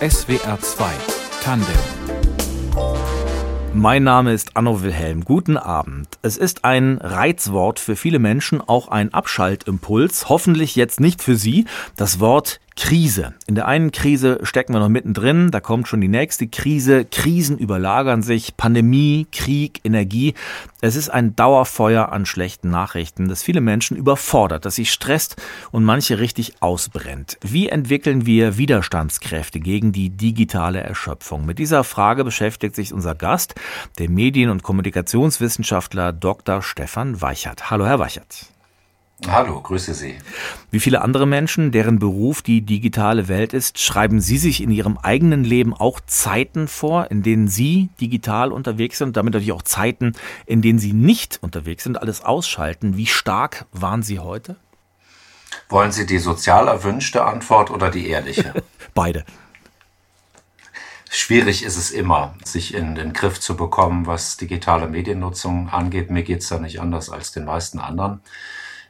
[0.00, 0.84] SWR 2
[1.42, 1.66] Tandem
[3.74, 5.24] mein Name ist Anno Wilhelm.
[5.24, 6.18] Guten Abend.
[6.20, 10.28] Es ist ein Reizwort für viele Menschen, auch ein Abschaltimpuls.
[10.28, 11.64] Hoffentlich jetzt nicht für Sie.
[11.96, 13.34] Das Wort Krise.
[13.46, 17.04] In der einen Krise stecken wir noch mittendrin, da kommt schon die nächste Krise.
[17.04, 20.34] Krisen überlagern sich, Pandemie, Krieg, Energie.
[20.80, 25.36] Es ist ein Dauerfeuer an schlechten Nachrichten, das viele Menschen überfordert, das sie stresst
[25.70, 27.38] und manche richtig ausbrennt.
[27.42, 31.46] Wie entwickeln wir Widerstandskräfte gegen die digitale Erschöpfung?
[31.46, 33.54] Mit dieser Frage beschäftigt sich unser Gast,
[33.98, 36.62] der Medien- und Kommunikationswissenschaftler Dr.
[36.62, 37.70] Stefan Weichert.
[37.70, 38.51] Hallo, Herr Weichert.
[39.28, 40.18] Hallo, grüße Sie.
[40.70, 44.98] Wie viele andere Menschen, deren Beruf die digitale Welt ist, schreiben Sie sich in Ihrem
[44.98, 50.12] eigenen Leben auch Zeiten vor, in denen Sie digital unterwegs sind damit natürlich auch Zeiten,
[50.44, 52.96] in denen Sie nicht unterwegs sind, alles ausschalten.
[52.96, 54.56] Wie stark waren Sie heute?
[55.68, 58.54] Wollen Sie die sozial erwünschte Antwort oder die ehrliche?
[58.94, 59.24] Beide.
[61.10, 66.10] Schwierig ist es immer, sich in den Griff zu bekommen, was digitale Mediennutzung angeht.
[66.10, 68.20] Mir geht es da nicht anders als den meisten anderen.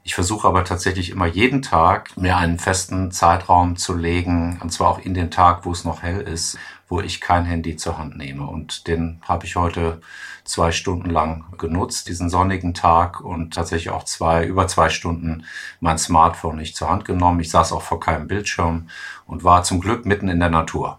[0.05, 4.91] Ich versuche aber tatsächlich immer jeden Tag mir einen festen Zeitraum zu legen, und zwar
[4.91, 8.17] auch in den Tag, wo es noch hell ist, wo ich kein Handy zur Hand
[8.17, 8.47] nehme.
[8.47, 10.01] Und den habe ich heute
[10.45, 15.45] zwei Stunden lang genutzt, diesen sonnigen Tag und tatsächlich auch zwei, über zwei Stunden
[15.79, 17.39] mein Smartphone nicht zur Hand genommen.
[17.39, 18.89] Ich saß auch vor keinem Bildschirm
[19.27, 20.99] und war zum Glück mitten in der Natur.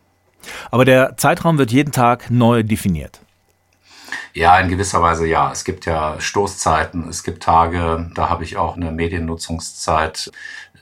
[0.71, 3.22] Aber der Zeitraum wird jeden Tag neu definiert.
[4.35, 5.51] Ja, in gewisser Weise ja.
[5.51, 10.31] Es gibt ja Stoßzeiten, es gibt Tage, da habe ich auch eine Mediennutzungszeit.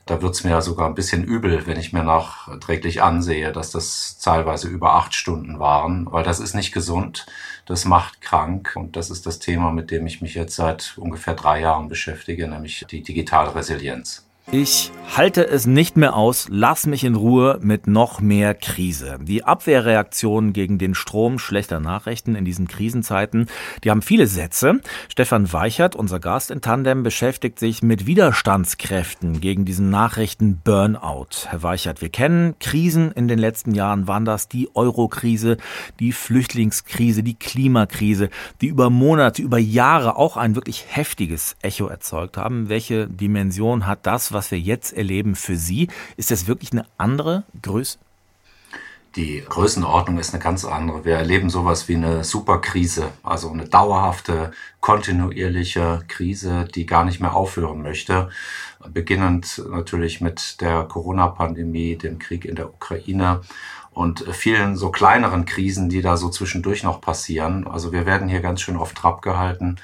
[0.06, 4.68] Da wird's mir sogar ein bisschen übel, wenn ich mir nachträglich ansehe, dass das teilweise
[4.68, 7.26] über acht Stunden waren, weil das ist nicht gesund,
[7.66, 11.36] das macht krank und das ist das Thema, mit dem ich mich jetzt seit ungefähr
[11.36, 14.26] drei Jahren beschäftige, nämlich die digitale Resilienz.
[14.54, 19.20] Ich halte es nicht mehr aus, lass mich in Ruhe mit noch mehr Krise.
[19.22, 23.48] Die Abwehrreaktionen gegen den Strom schlechter Nachrichten in diesen Krisenzeiten,
[23.84, 24.80] die haben viele Sätze.
[25.10, 31.48] Stefan Weichert, unser Gast in Tandem, beschäftigt sich mit Widerstandskräften gegen diesen Nachrichten-Burnout.
[31.48, 34.08] Herr Weichert, wir kennen Krisen in den letzten Jahren.
[34.08, 35.58] Waren das die Euro-Krise,
[36.00, 38.30] die Flüchtlingskrise, die Klimakrise,
[38.62, 42.70] die über Monate, über Jahre auch ein wirklich heftiges Echo erzeugt haben?
[42.70, 45.88] Welche Dimension hat das, was was wir jetzt erleben, für Sie?
[46.18, 48.00] Ist das wirklich eine andere Größe?
[49.16, 51.06] Die Größenordnung ist eine ganz andere.
[51.06, 54.50] Wir erleben sowas wie eine Superkrise, also eine dauerhafte,
[54.80, 58.30] kontinuierliche Krise, die gar nicht mehr aufhören möchte.
[58.92, 63.42] Beginnend natürlich mit der Corona-Pandemie, dem Krieg in der Ukraine
[63.92, 67.68] und vielen so kleineren Krisen, die da so zwischendurch noch passieren.
[67.68, 69.76] Also wir werden hier ganz schön auf Trab gehalten.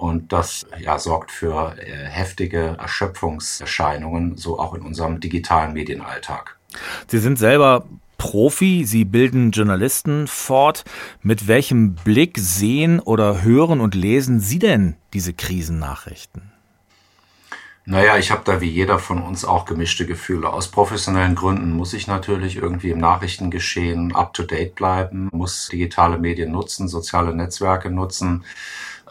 [0.00, 6.56] Und das ja, sorgt für äh, heftige Erschöpfungserscheinungen, so auch in unserem digitalen Medienalltag.
[7.06, 7.84] Sie sind selber
[8.16, 10.84] Profi, Sie bilden Journalisten fort.
[11.22, 16.50] Mit welchem Blick sehen oder hören und lesen Sie denn diese Krisennachrichten?
[17.84, 20.50] Naja, ich habe da wie jeder von uns auch gemischte Gefühle.
[20.50, 26.88] Aus professionellen Gründen muss ich natürlich irgendwie im Nachrichtengeschehen up-to-date bleiben, muss digitale Medien nutzen,
[26.88, 28.44] soziale Netzwerke nutzen.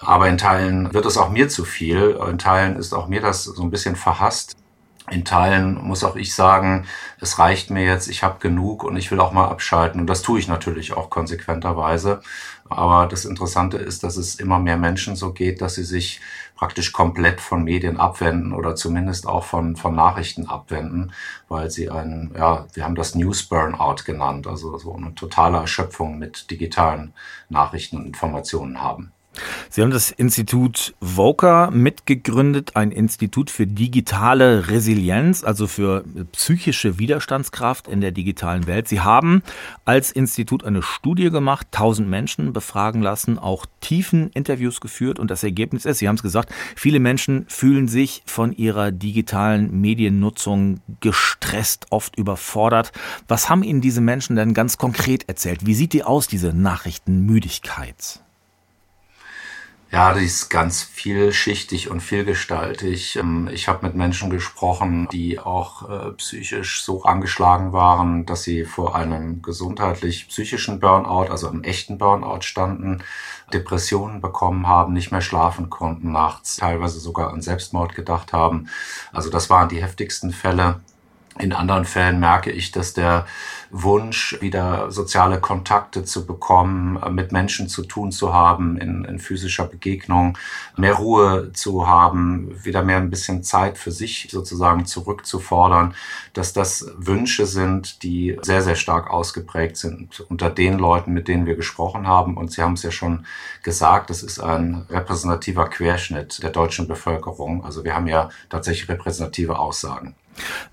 [0.02, 2.20] Aber in Teilen wird es auch mir zu viel.
[2.30, 4.56] In Teilen ist auch mir das so ein bisschen verhasst.
[5.10, 6.86] In Teilen muss auch ich sagen,
[7.20, 10.00] es reicht mir jetzt, ich habe genug und ich will auch mal abschalten.
[10.02, 12.22] Und das tue ich natürlich auch konsequenterweise.
[12.70, 16.22] Aber das Interessante ist, dass es immer mehr Menschen so geht, dass sie sich
[16.56, 21.14] praktisch komplett von Medien abwenden oder zumindest auch von, von Nachrichten abwenden,
[21.48, 26.20] weil sie ein, ja, wir haben das News Burnout genannt, also so eine totale Erschöpfung
[26.20, 27.14] mit digitalen
[27.50, 29.12] Nachrichten und Informationen haben.
[29.70, 37.88] Sie haben das Institut VOCA mitgegründet, ein Institut für digitale Resilienz, also für psychische Widerstandskraft
[37.88, 38.88] in der digitalen Welt.
[38.88, 39.44] Sie haben
[39.86, 45.44] als Institut eine Studie gemacht, tausend Menschen befragen lassen, auch tiefen Interviews geführt und das
[45.44, 51.88] Ergebnis ist, Sie haben es gesagt, viele Menschen fühlen sich von ihrer digitalen Mediennutzung gestresst,
[51.90, 52.92] oft überfordert.
[53.28, 55.66] Was haben Ihnen diese Menschen denn ganz konkret erzählt?
[55.66, 58.22] Wie sieht die aus, diese Nachrichtenmüdigkeit?
[59.92, 63.16] Ja, die ist ganz vielschichtig und vielgestaltig.
[63.16, 68.66] Ähm, ich habe mit Menschen gesprochen, die auch äh, psychisch so angeschlagen waren, dass sie
[68.66, 73.04] vor einem gesundheitlich-psychischen Burnout, also einem echten Burnout standen,
[73.52, 78.70] Depressionen bekommen haben, nicht mehr schlafen konnten nachts, teilweise sogar an Selbstmord gedacht haben.
[79.12, 80.82] Also das waren die heftigsten Fälle.
[81.40, 83.26] In anderen Fällen merke ich, dass der
[83.72, 89.66] Wunsch, wieder soziale Kontakte zu bekommen, mit Menschen zu tun zu haben, in, in physischer
[89.66, 90.38] Begegnung,
[90.76, 95.94] mehr Ruhe zu haben, wieder mehr ein bisschen Zeit für sich sozusagen zurückzufordern,
[96.34, 101.46] dass das Wünsche sind, die sehr, sehr stark ausgeprägt sind unter den Leuten, mit denen
[101.46, 102.36] wir gesprochen haben.
[102.36, 103.26] Und Sie haben es ja schon
[103.64, 107.64] gesagt, es ist ein repräsentativer Querschnitt der deutschen Bevölkerung.
[107.64, 110.16] Also wir haben ja tatsächlich repräsentative Aussagen.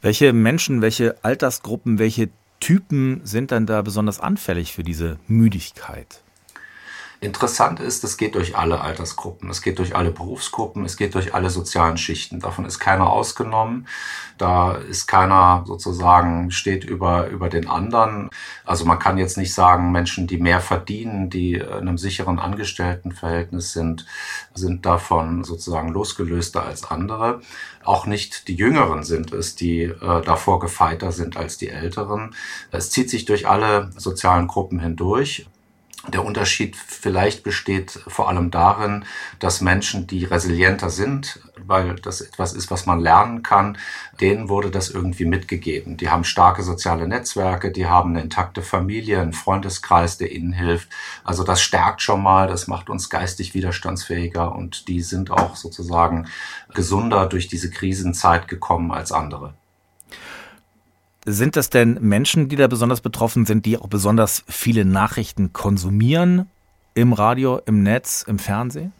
[0.00, 2.28] Welche Menschen, welche Altersgruppen, welche
[2.60, 6.22] Typen sind dann da besonders anfällig für diese Müdigkeit?
[7.20, 11.34] Interessant ist, es geht durch alle Altersgruppen, es geht durch alle Berufsgruppen, es geht durch
[11.34, 12.40] alle sozialen Schichten.
[12.40, 13.86] Davon ist keiner ausgenommen.
[14.38, 18.28] Da ist keiner sozusagen steht über, über den anderen.
[18.66, 23.72] Also man kann jetzt nicht sagen, Menschen, die mehr verdienen, die in einem sicheren Angestelltenverhältnis
[23.72, 24.04] sind,
[24.54, 27.40] sind davon sozusagen losgelöster als andere.
[27.82, 32.34] Auch nicht die Jüngeren sind es, die äh, davor gefeiter sind als die Älteren.
[32.70, 35.46] Es zieht sich durch alle sozialen Gruppen hindurch.
[36.08, 39.04] Der Unterschied vielleicht besteht vor allem darin,
[39.40, 43.76] dass Menschen, die resilienter sind, weil das etwas ist, was man lernen kann,
[44.20, 45.96] denen wurde das irgendwie mitgegeben.
[45.96, 50.88] Die haben starke soziale Netzwerke, die haben eine intakte Familie, einen Freundeskreis, der ihnen hilft.
[51.24, 56.28] Also das stärkt schon mal, das macht uns geistig widerstandsfähiger und die sind auch sozusagen
[56.72, 59.54] gesunder durch diese Krisenzeit gekommen als andere.
[61.28, 66.48] Sind das denn Menschen, die da besonders betroffen sind, die auch besonders viele Nachrichten konsumieren?
[66.94, 68.92] Im Radio, im Netz, im Fernsehen?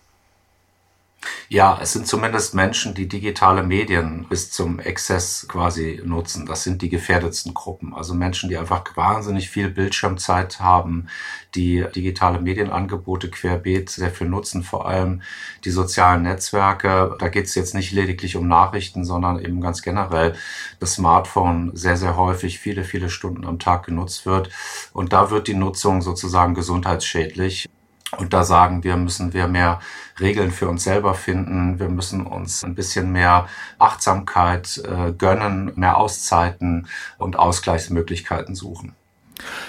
[1.49, 6.45] Ja, es sind zumindest Menschen, die digitale Medien bis zum Exzess quasi nutzen.
[6.45, 7.95] Das sind die gefährdetsten Gruppen.
[7.95, 11.07] Also Menschen, die einfach wahnsinnig viel Bildschirmzeit haben,
[11.55, 15.23] die digitale Medienangebote querbeet sehr viel nutzen, vor allem
[15.65, 17.17] die sozialen Netzwerke.
[17.19, 20.35] Da geht es jetzt nicht lediglich um Nachrichten, sondern eben ganz generell
[20.81, 24.51] das Smartphone sehr, sehr häufig viele, viele Stunden am Tag genutzt wird.
[24.93, 27.69] Und da wird die Nutzung sozusagen gesundheitsschädlich.
[28.17, 29.81] Und da sagen wir, müssen wir mehr
[30.21, 31.81] Regeln für uns selber finden.
[31.81, 33.49] Wir müssen uns ein bisschen mehr
[33.79, 36.89] Achtsamkeit äh, gönnen, mehr Auszeiten
[37.19, 38.95] und Ausgleichsmöglichkeiten suchen.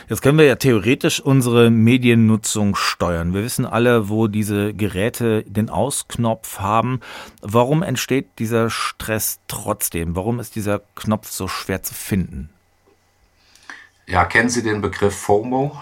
[0.07, 3.33] Jetzt können wir ja theoretisch unsere Mediennutzung steuern.
[3.33, 7.01] Wir wissen alle, wo diese Geräte den Ausknopf haben.
[7.41, 10.15] Warum entsteht dieser Stress trotzdem?
[10.15, 12.49] Warum ist dieser Knopf so schwer zu finden?
[14.05, 15.77] Ja, kennen Sie den Begriff FOMO?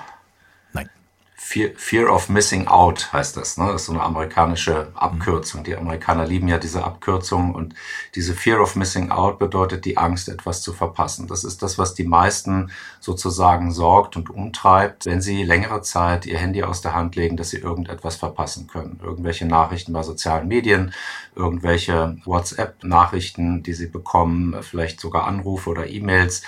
[1.48, 3.58] Fear, Fear of Missing Out heißt das.
[3.58, 3.68] Ne?
[3.68, 5.64] Das ist so eine amerikanische Abkürzung.
[5.64, 7.76] Die Amerikaner lieben ja diese Abkürzung und
[8.16, 11.28] diese Fear of Missing Out bedeutet die Angst, etwas zu verpassen.
[11.28, 16.40] Das ist das, was die meisten sozusagen sorgt und umtreibt, wenn sie längere Zeit ihr
[16.40, 19.00] Handy aus der Hand legen, dass sie irgendetwas verpassen können.
[19.04, 20.94] Irgendwelche Nachrichten bei sozialen Medien,
[21.36, 26.42] irgendwelche WhatsApp-Nachrichten, die sie bekommen, vielleicht sogar Anrufe oder E-Mails.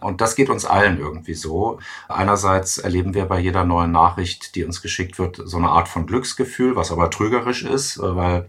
[0.00, 1.80] Und das geht uns allen irgendwie so.
[2.08, 6.06] Einerseits erleben wir bei jeder neuen Nachricht, die uns geschickt wird, so eine Art von
[6.06, 8.48] Glücksgefühl, was aber trügerisch ist, weil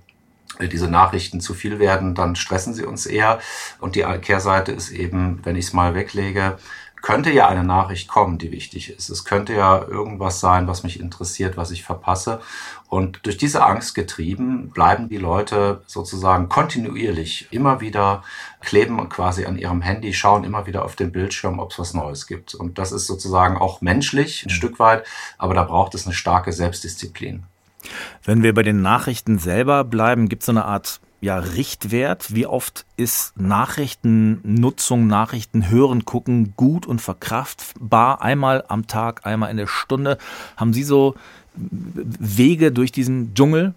[0.71, 3.39] diese Nachrichten zu viel werden, dann stressen sie uns eher.
[3.79, 6.57] Und die Kehrseite ist eben, wenn ich es mal weglege,
[7.05, 9.09] könnte ja eine Nachricht kommen, die wichtig ist.
[9.09, 12.41] Es könnte ja irgendwas sein, was mich interessiert, was ich verpasse.
[12.89, 18.23] Und durch diese Angst getrieben bleiben die Leute sozusagen kontinuierlich immer wieder
[18.59, 22.25] kleben quasi an ihrem Handy, schauen immer wieder auf den Bildschirm, ob es was Neues
[22.25, 22.55] gibt.
[22.55, 24.55] Und das ist sozusagen auch menschlich ein mhm.
[24.55, 25.05] Stück weit,
[25.37, 27.43] aber da braucht es eine starke Selbstdisziplin.
[28.23, 32.35] Wenn wir bei den Nachrichten selber bleiben, gibt es so eine Art ja, Richtwert?
[32.35, 38.21] Wie oft ist Nachrichtennutzung, Nachrichten hören, gucken gut und verkraftbar?
[38.21, 40.19] Einmal am Tag, einmal in der Stunde.
[40.55, 41.15] Haben Sie so
[41.55, 43.73] Wege durch diesen Dschungel?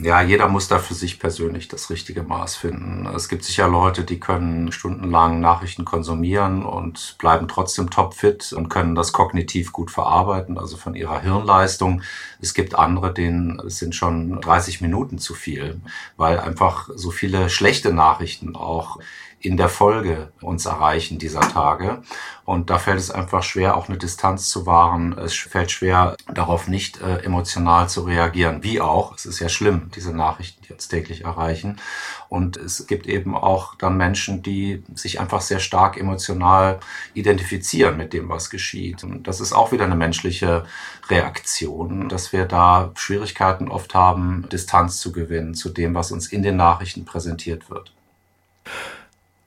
[0.00, 3.06] Ja, jeder muss da für sich persönlich das richtige Maß finden.
[3.16, 8.94] Es gibt sicher Leute, die können stundenlang Nachrichten konsumieren und bleiben trotzdem topfit und können
[8.94, 12.02] das kognitiv gut verarbeiten, also von ihrer Hirnleistung.
[12.40, 15.80] Es gibt andere, denen sind schon 30 Minuten zu viel,
[16.16, 18.98] weil einfach so viele schlechte Nachrichten auch
[19.40, 22.02] in der Folge uns erreichen dieser Tage.
[22.44, 25.16] Und da fällt es einfach schwer, auch eine Distanz zu wahren.
[25.16, 28.64] Es fällt schwer, darauf nicht äh, emotional zu reagieren.
[28.64, 31.78] Wie auch, es ist ja schlimm, diese Nachrichten, die uns täglich erreichen.
[32.28, 36.80] Und es gibt eben auch dann Menschen, die sich einfach sehr stark emotional
[37.14, 39.04] identifizieren mit dem, was geschieht.
[39.04, 40.64] Und das ist auch wieder eine menschliche
[41.08, 46.42] Reaktion, dass wir da Schwierigkeiten oft haben, Distanz zu gewinnen zu dem, was uns in
[46.42, 47.92] den Nachrichten präsentiert wird.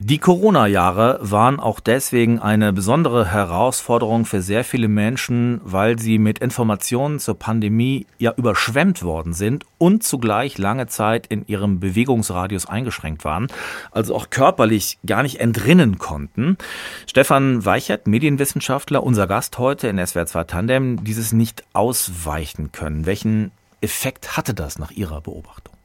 [0.03, 6.39] Die Corona-Jahre waren auch deswegen eine besondere Herausforderung für sehr viele Menschen, weil sie mit
[6.39, 13.25] Informationen zur Pandemie ja überschwemmt worden sind und zugleich lange Zeit in ihrem Bewegungsradius eingeschränkt
[13.25, 13.45] waren,
[13.91, 16.57] also auch körperlich gar nicht entrinnen konnten.
[17.05, 23.05] Stefan Weichert, Medienwissenschaftler, unser Gast heute in SWR 2 Tandem, dieses nicht ausweichen können.
[23.05, 25.75] Welchen Effekt hatte das nach Ihrer Beobachtung?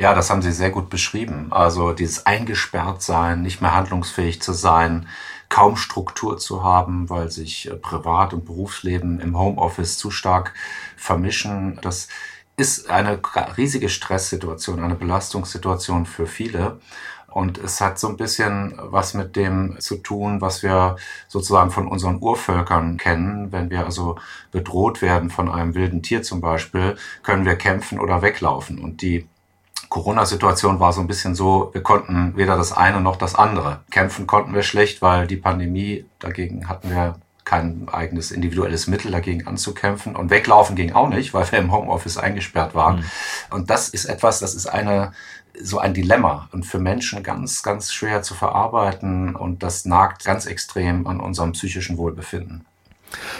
[0.00, 1.48] Ja, das haben Sie sehr gut beschrieben.
[1.50, 5.06] Also dieses eingesperrt sein, nicht mehr handlungsfähig zu sein,
[5.50, 10.54] kaum Struktur zu haben, weil sich äh, Privat- und Berufsleben im Homeoffice zu stark
[10.96, 11.78] vermischen.
[11.82, 12.08] Das
[12.56, 13.20] ist eine
[13.58, 16.80] riesige Stresssituation, eine Belastungssituation für viele.
[17.26, 20.96] Und es hat so ein bisschen was mit dem zu tun, was wir
[21.28, 23.52] sozusagen von unseren Urvölkern kennen.
[23.52, 24.16] Wenn wir also
[24.50, 28.78] bedroht werden von einem wilden Tier zum Beispiel, können wir kämpfen oder weglaufen.
[28.78, 29.28] Und die
[29.90, 33.80] Corona-Situation war so ein bisschen so, wir konnten weder das eine noch das andere.
[33.90, 39.48] Kämpfen konnten wir schlecht, weil die Pandemie, dagegen hatten wir kein eigenes individuelles Mittel dagegen
[39.48, 40.14] anzukämpfen.
[40.14, 43.00] Und weglaufen ging auch nicht, weil wir im Homeoffice eingesperrt waren.
[43.00, 43.04] Mhm.
[43.50, 45.12] Und das ist etwas, das ist eine,
[45.60, 49.34] so ein Dilemma und für Menschen ganz, ganz schwer zu verarbeiten.
[49.34, 52.64] Und das nagt ganz extrem an unserem psychischen Wohlbefinden.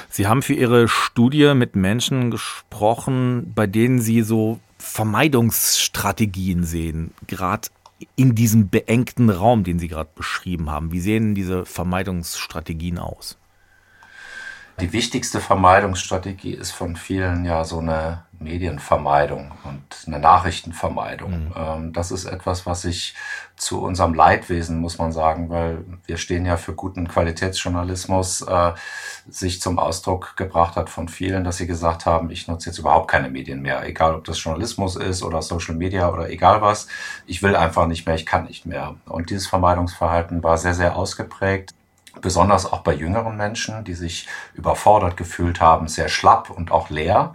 [0.08, 4.58] Sie haben für Ihre Studie mit Menschen gesprochen, bei denen Sie so
[4.90, 7.68] Vermeidungsstrategien sehen, gerade
[8.16, 10.90] in diesem beengten Raum, den Sie gerade beschrieben haben?
[10.90, 13.38] Wie sehen diese Vermeidungsstrategien aus?
[14.80, 21.30] Die wichtigste Vermeidungsstrategie ist von vielen ja so eine Medienvermeidung und eine Nachrichtenvermeidung.
[21.30, 21.54] Mhm.
[21.54, 23.14] Ähm, das ist etwas, was sich
[23.56, 28.72] zu unserem Leidwesen, muss man sagen, weil wir stehen ja für guten Qualitätsjournalismus, äh,
[29.28, 33.10] sich zum Ausdruck gebracht hat von vielen, dass sie gesagt haben, ich nutze jetzt überhaupt
[33.10, 36.88] keine Medien mehr, egal ob das Journalismus ist oder Social Media oder egal was.
[37.26, 38.96] Ich will einfach nicht mehr, ich kann nicht mehr.
[39.04, 41.74] Und dieses Vermeidungsverhalten war sehr, sehr ausgeprägt
[42.20, 47.34] besonders auch bei jüngeren Menschen, die sich überfordert gefühlt haben, sehr schlapp und auch leer.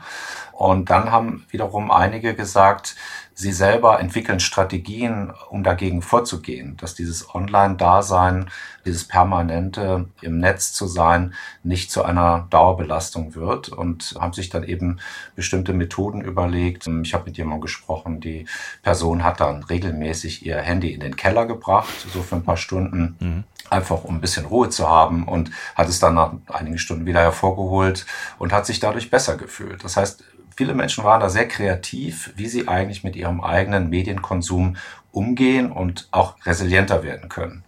[0.56, 2.96] Und dann haben wiederum einige gesagt,
[3.34, 8.50] sie selber entwickeln Strategien, um dagegen vorzugehen, dass dieses Online-Dasein,
[8.86, 14.64] dieses permanente im Netz zu sein, nicht zu einer Dauerbelastung wird und haben sich dann
[14.64, 15.00] eben
[15.36, 16.88] bestimmte Methoden überlegt.
[17.04, 18.48] Ich habe mit jemandem gesprochen, die
[18.82, 23.18] Person hat dann regelmäßig ihr Handy in den Keller gebracht, so für ein paar Stunden.
[23.20, 27.06] Mhm einfach um ein bisschen Ruhe zu haben und hat es dann nach einigen Stunden
[27.06, 28.06] wieder hervorgeholt
[28.38, 29.84] und hat sich dadurch besser gefühlt.
[29.84, 30.24] Das heißt,
[30.56, 34.78] viele Menschen waren da sehr kreativ, wie sie eigentlich mit ihrem eigenen Medienkonsum
[35.12, 37.64] umgehen und auch resilienter werden können.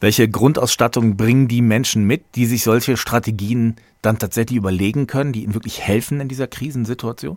[0.00, 5.44] Welche Grundausstattung bringen die Menschen mit, die sich solche Strategien dann tatsächlich überlegen können, die
[5.44, 7.36] ihnen wirklich helfen in dieser Krisensituation?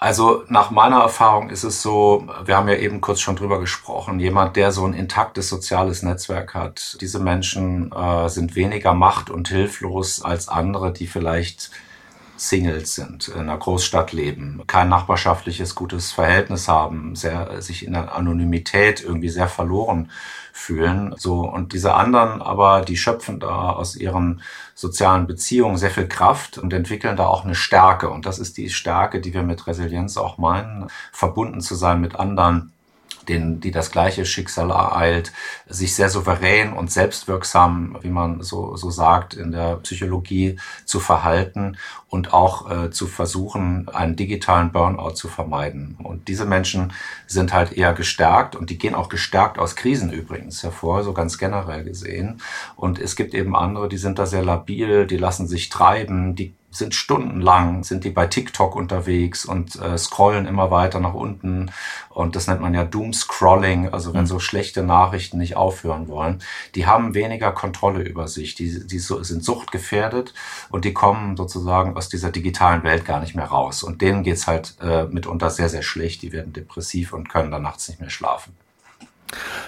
[0.00, 4.20] Also nach meiner Erfahrung ist es so, wir haben ja eben kurz schon drüber gesprochen,
[4.20, 9.48] jemand, der so ein intaktes soziales Netzwerk hat, diese Menschen äh, sind weniger macht- und
[9.48, 11.72] hilflos als andere, die vielleicht
[12.36, 18.14] Singles sind, in einer Großstadt leben, kein nachbarschaftliches gutes Verhältnis haben, sehr, sich in der
[18.14, 20.12] Anonymität irgendwie sehr verloren
[20.52, 21.14] fühlen.
[21.18, 24.42] So, und diese anderen aber, die schöpfen da aus ihren
[24.78, 28.10] sozialen Beziehungen sehr viel Kraft und entwickeln da auch eine Stärke.
[28.10, 32.14] Und das ist die Stärke, die wir mit Resilienz auch meinen, verbunden zu sein mit
[32.14, 32.72] anderen
[33.28, 35.32] denen, die das gleiche Schicksal ereilt,
[35.66, 41.76] sich sehr souverän und selbstwirksam, wie man so, so sagt, in der Psychologie zu verhalten
[42.08, 45.96] und auch äh, zu versuchen, einen digitalen Burnout zu vermeiden.
[46.02, 46.92] Und diese Menschen
[47.26, 51.38] sind halt eher gestärkt und die gehen auch gestärkt aus Krisen übrigens hervor, so ganz
[51.38, 52.40] generell gesehen.
[52.76, 56.54] Und es gibt eben andere, die sind da sehr labil, die lassen sich treiben, die
[56.78, 61.70] sind stundenlang, sind die bei TikTok unterwegs und äh, scrollen immer weiter nach unten.
[62.08, 64.26] Und das nennt man ja Doom-Scrolling, also wenn mhm.
[64.26, 66.42] so schlechte Nachrichten nicht aufhören wollen.
[66.74, 70.34] Die haben weniger Kontrolle über sich, die, die so, sind suchtgefährdet
[70.70, 73.82] und die kommen sozusagen aus dieser digitalen Welt gar nicht mehr raus.
[73.82, 76.22] Und denen geht's halt äh, mitunter sehr, sehr schlecht.
[76.22, 78.54] Die werden depressiv und können dann nachts nicht mehr schlafen.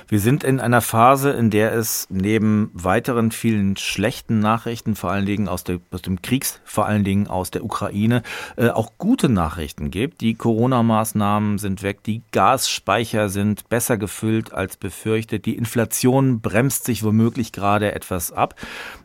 [0.08, 5.26] Wir sind in einer Phase, in der es neben weiteren vielen schlechten Nachrichten, vor allen
[5.26, 8.22] Dingen aus, der, aus dem Kriegs, vor allen Dingen aus der Ukraine,
[8.56, 10.20] äh, auch gute Nachrichten gibt.
[10.20, 17.02] Die Corona-Maßnahmen sind weg, die Gasspeicher sind besser gefüllt als befürchtet, die Inflation bremst sich
[17.02, 18.54] womöglich gerade etwas ab.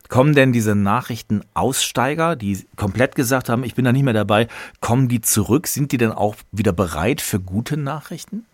[0.08, 4.48] Kommen denn diese Nachrichtenaussteiger, die komplett gesagt haben, ich bin da nicht mehr dabei,
[4.80, 5.68] kommen die zurück?
[5.68, 8.46] Sind die denn auch wieder bereit für gute Nachrichten?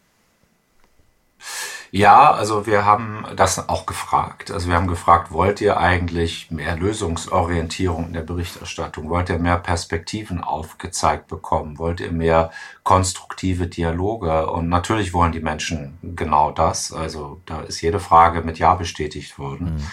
[1.94, 4.50] Ja, also wir haben das auch gefragt.
[4.50, 9.10] Also wir haben gefragt, wollt ihr eigentlich mehr Lösungsorientierung in der Berichterstattung?
[9.10, 11.78] Wollt ihr mehr Perspektiven aufgezeigt bekommen?
[11.80, 12.52] Wollt ihr mehr
[12.84, 14.50] konstruktive Dialoge?
[14.50, 16.94] Und natürlich wollen die Menschen genau das.
[16.94, 19.76] Also da ist jede Frage mit Ja bestätigt worden.
[19.76, 19.88] Mhm.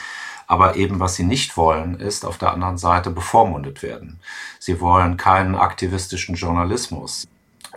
[0.47, 4.21] Aber eben, was sie nicht wollen, ist auf der anderen Seite bevormundet werden.
[4.61, 7.27] Sie wollen keinen aktivistischen Journalismus.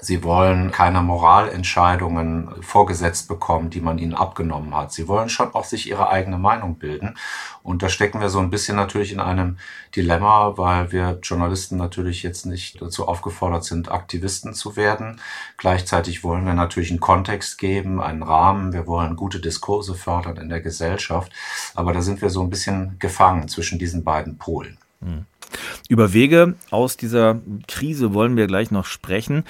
[0.03, 4.91] Sie wollen keine Moralentscheidungen vorgesetzt bekommen, die man ihnen abgenommen hat.
[4.91, 7.15] Sie wollen schon auch sich ihre eigene Meinung bilden.
[7.61, 9.57] Und da stecken wir so ein bisschen natürlich in einem
[9.95, 15.21] Dilemma, weil wir Journalisten natürlich jetzt nicht dazu aufgefordert sind, Aktivisten zu werden.
[15.57, 18.73] Gleichzeitig wollen wir natürlich einen Kontext geben, einen Rahmen.
[18.73, 21.31] Wir wollen gute Diskurse fördern in der Gesellschaft.
[21.75, 24.79] Aber da sind wir so ein bisschen gefangen zwischen diesen beiden Polen.
[25.03, 25.25] Hm.
[25.89, 29.43] Über Wege aus dieser Krise wollen wir gleich noch sprechen.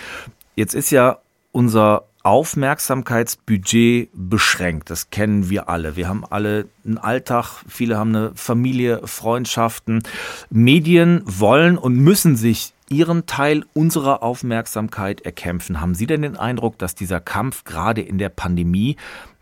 [0.55, 1.19] Jetzt ist ja
[1.51, 4.89] unser Aufmerksamkeitsbudget beschränkt.
[4.89, 5.95] Das kennen wir alle.
[5.95, 10.03] Wir haben alle einen Alltag, viele haben eine Familie, Freundschaften.
[10.49, 15.81] Medien wollen und müssen sich ihren Teil unserer Aufmerksamkeit erkämpfen.
[15.81, 18.97] Haben Sie denn den Eindruck, dass dieser Kampf gerade in der Pandemie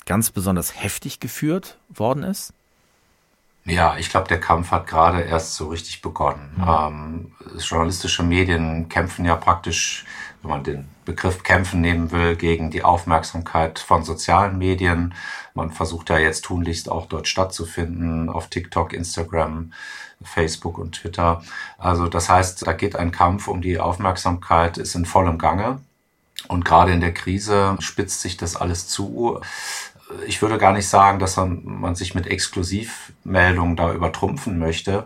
[0.05, 2.53] ganz besonders heftig geführt worden ist?
[3.65, 6.51] Ja, ich glaube, der Kampf hat gerade erst so richtig begonnen.
[6.57, 6.63] Mhm.
[6.67, 10.05] Ähm, journalistische Medien kämpfen ja praktisch,
[10.41, 15.13] wenn man den Begriff kämpfen nehmen will, gegen die Aufmerksamkeit von sozialen Medien.
[15.53, 19.74] Man versucht ja jetzt tunlichst auch dort stattzufinden, auf TikTok, Instagram,
[20.22, 21.43] Facebook und Twitter.
[21.77, 25.79] Also das heißt, da geht ein Kampf um die Aufmerksamkeit, ist in vollem Gange.
[26.48, 29.41] Und gerade in der Krise spitzt sich das alles zu
[30.25, 35.05] ich würde gar nicht sagen, dass man, sich mit Exklusivmeldungen da übertrumpfen möchte.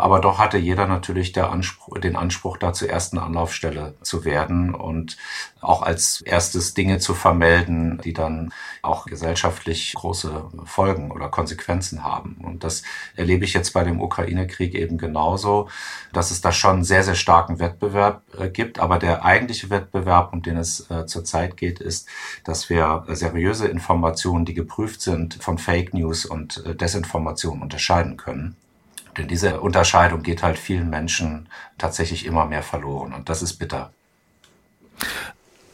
[0.00, 5.16] Aber doch hatte jeder natürlich Anspruch, den Anspruch, da zur ersten Anlaufstelle zu werden und
[5.60, 8.52] auch als erstes Dinge zu vermelden, die dann
[8.82, 12.38] auch gesellschaftlich große Folgen oder Konsequenzen haben.
[12.42, 12.82] Und das
[13.14, 15.68] erlebe ich jetzt bei dem Ukraine-Krieg eben genauso,
[16.12, 18.78] dass es da schon sehr, sehr starken Wettbewerb äh, gibt.
[18.78, 22.08] Aber der eigentliche Wettbewerb, um den es äh, zurzeit geht, ist,
[22.44, 28.56] dass wir seriöse Informationen, die geprüft sind, von Fake News und äh, Desinformation unterscheiden können.
[29.20, 31.46] Denn diese Unterscheidung geht halt vielen Menschen
[31.76, 33.92] tatsächlich immer mehr verloren und das ist bitter.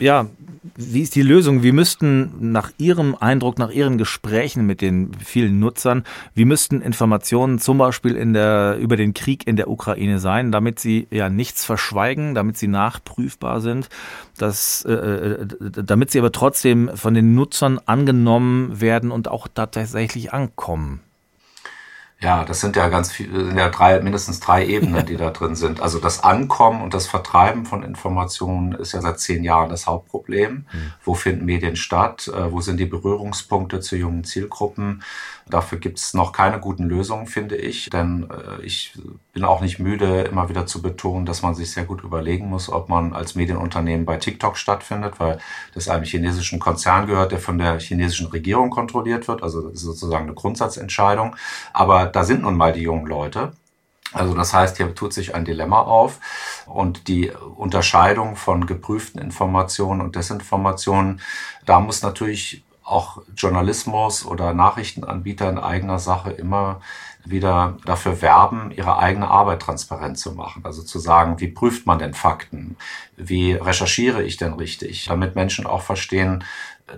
[0.00, 0.26] Ja,
[0.74, 1.62] wie ist die Lösung?
[1.62, 6.02] Wir müssten nach Ihrem Eindruck, nach Ihren Gesprächen mit den vielen Nutzern,
[6.34, 10.80] wie müssten Informationen zum Beispiel in der, über den Krieg in der Ukraine sein, damit
[10.80, 13.88] sie ja nichts verschweigen, damit sie nachprüfbar sind,
[14.36, 20.32] dass, äh, äh damit sie aber trotzdem von den Nutzern angenommen werden und auch tatsächlich
[20.32, 21.00] ankommen?
[22.18, 25.54] Ja, das sind ja ganz viele, sind ja drei, mindestens drei Ebenen, die da drin
[25.54, 25.82] sind.
[25.82, 30.52] Also das Ankommen und das Vertreiben von Informationen ist ja seit zehn Jahren das Hauptproblem.
[30.72, 30.92] Mhm.
[31.04, 32.28] Wo finden Medien statt?
[32.28, 35.02] Äh, wo sind die Berührungspunkte zu jungen Zielgruppen?
[35.48, 37.88] Dafür gibt es noch keine guten Lösungen, finde ich.
[37.90, 38.98] Denn äh, ich
[39.32, 42.68] bin auch nicht müde, immer wieder zu betonen, dass man sich sehr gut überlegen muss,
[42.68, 45.38] ob man als Medienunternehmen bei TikTok stattfindet, weil
[45.72, 49.44] das einem chinesischen Konzern gehört, der von der chinesischen Regierung kontrolliert wird.
[49.44, 51.36] Also sozusagen eine Grundsatzentscheidung.
[51.72, 53.52] Aber da sind nun mal die jungen Leute.
[54.12, 56.20] Also das heißt, hier tut sich ein Dilemma auf
[56.66, 61.20] und die Unterscheidung von geprüften Informationen und Desinformationen,
[61.66, 66.80] da muss natürlich auch Journalismus oder Nachrichtenanbieter in eigener Sache immer
[67.24, 70.64] wieder dafür werben, ihre eigene Arbeit transparent zu machen.
[70.64, 72.76] Also zu sagen, wie prüft man denn Fakten?
[73.16, 75.06] Wie recherchiere ich denn richtig?
[75.06, 76.44] Damit Menschen auch verstehen,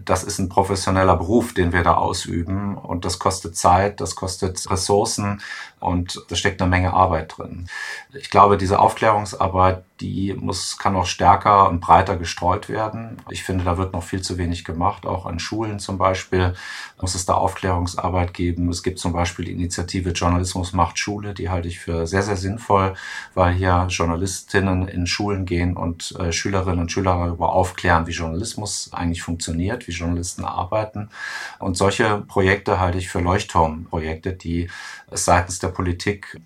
[0.05, 4.71] das ist ein professioneller Beruf, den wir da ausüben und das kostet Zeit, das kostet
[4.71, 5.41] Ressourcen
[5.81, 7.69] und da steckt eine Menge Arbeit drin.
[8.15, 13.17] Ich glaube, diese Aufklärungsarbeit, die muss, kann noch stärker und breiter gestreut werden.
[13.31, 15.07] Ich finde, da wird noch viel zu wenig gemacht.
[15.07, 16.55] Auch an Schulen zum Beispiel
[17.01, 18.69] muss es da Aufklärungsarbeit geben.
[18.69, 22.37] Es gibt zum Beispiel die Initiative Journalismus macht Schule, die halte ich für sehr, sehr
[22.37, 22.95] sinnvoll,
[23.35, 28.91] weil hier Journalistinnen in Schulen gehen und äh, Schülerinnen und Schüler darüber aufklären, wie Journalismus
[28.93, 31.11] eigentlich funktioniert, wie Journalisten arbeiten.
[31.59, 34.69] Und solche Projekte halte ich für Leuchtturmprojekte, die
[35.11, 36.41] es seitens der Politik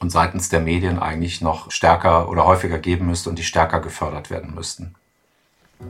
[0.00, 4.30] und seitens der Medien eigentlich noch stärker oder häufiger geben müsste und die stärker gefördert
[4.30, 4.94] werden müssten.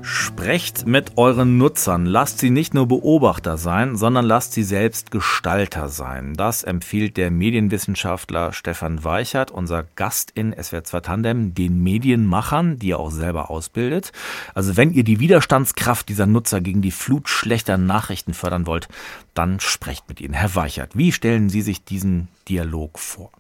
[0.02, 2.06] Sprecht mit euren Nutzern.
[2.06, 6.34] Lasst sie nicht nur Beobachter sein, sondern lasst sie selbst Gestalter sein.
[6.34, 12.90] Das empfiehlt der Medienwissenschaftler Stefan Weichert, unser Gast in SWR 2 Tandem, den Medienmachern, die
[12.90, 14.12] er auch selber ausbildet.
[14.54, 18.88] Also wenn ihr die Widerstandskraft dieser Nutzer gegen die Flut schlechter Nachrichten fördern wollt,
[19.34, 20.34] dann sprecht mit ihnen.
[20.34, 23.30] Herr Weichert, wie stellen Sie sich diesen Dialog vor?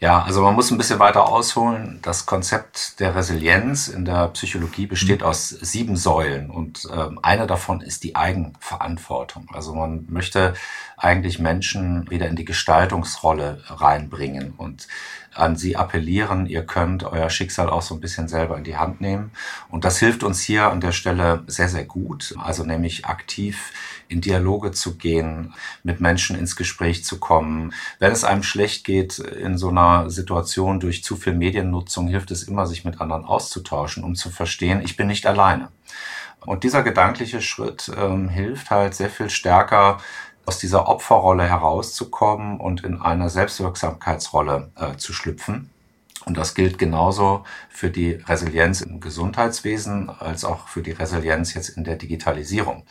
[0.00, 2.00] Ja, also man muss ein bisschen weiter ausholen.
[2.02, 5.26] Das Konzept der Resilienz in der Psychologie besteht mhm.
[5.26, 9.46] aus sieben Säulen und ähm, eine davon ist die Eigenverantwortung.
[9.52, 10.54] Also man möchte
[10.96, 14.88] eigentlich Menschen wieder in die Gestaltungsrolle reinbringen und
[15.34, 19.00] an sie appellieren, ihr könnt euer Schicksal auch so ein bisschen selber in die Hand
[19.00, 19.32] nehmen.
[19.68, 22.34] Und das hilft uns hier an der Stelle sehr, sehr gut.
[22.38, 23.72] Also nämlich aktiv
[24.08, 27.72] in Dialoge zu gehen, mit Menschen ins Gespräch zu kommen.
[27.98, 32.44] Wenn es einem schlecht geht in so einer Situation durch zu viel Mediennutzung, hilft es
[32.44, 35.68] immer, sich mit anderen auszutauschen, um zu verstehen, ich bin nicht alleine.
[36.40, 39.98] Und dieser gedankliche Schritt ähm, hilft halt sehr viel stärker,
[40.46, 45.70] aus dieser Opferrolle herauszukommen und in eine Selbstwirksamkeitsrolle äh, zu schlüpfen.
[46.24, 51.70] Und das gilt genauso für die Resilienz im Gesundheitswesen als auch für die Resilienz jetzt
[51.70, 52.84] in der Digitalisierung.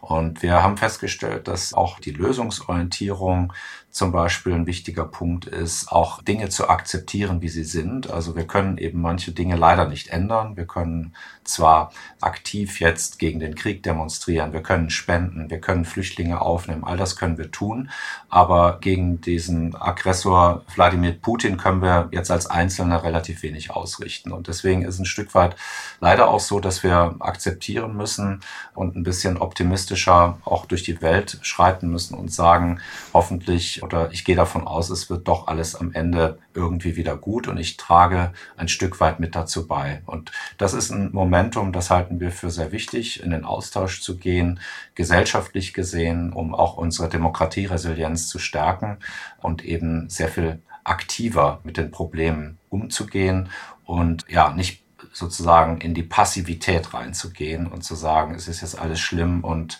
[0.00, 3.52] Und wir haben festgestellt, dass auch die Lösungsorientierung
[3.96, 8.10] zum Beispiel ein wichtiger Punkt ist, auch Dinge zu akzeptieren, wie sie sind.
[8.10, 10.54] Also wir können eben manche Dinge leider nicht ändern.
[10.54, 16.40] Wir können zwar aktiv jetzt gegen den Krieg demonstrieren, wir können spenden, wir können Flüchtlinge
[16.40, 17.90] aufnehmen, all das können wir tun,
[18.28, 24.32] aber gegen diesen Aggressor Wladimir Putin können wir jetzt als Einzelne relativ wenig ausrichten.
[24.32, 25.56] Und deswegen ist ein Stück weit
[26.00, 28.40] leider auch so, dass wir akzeptieren müssen
[28.74, 32.80] und ein bisschen optimistischer auch durch die Welt schreiten müssen und sagen,
[33.14, 37.48] hoffentlich oder ich gehe davon aus, es wird doch alles am Ende irgendwie wieder gut
[37.48, 40.02] und ich trage ein Stück weit mit dazu bei.
[40.06, 44.18] Und das ist ein Momentum, das halten wir für sehr wichtig, in den Austausch zu
[44.18, 44.60] gehen,
[44.94, 48.98] gesellschaftlich gesehen, um auch unsere Demokratieresilienz zu stärken
[49.40, 53.48] und eben sehr viel aktiver mit den Problemen umzugehen
[53.84, 59.00] und ja, nicht sozusagen in die Passivität reinzugehen und zu sagen, es ist jetzt alles
[59.00, 59.78] schlimm und